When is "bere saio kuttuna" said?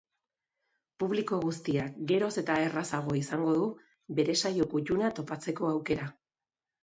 4.21-5.11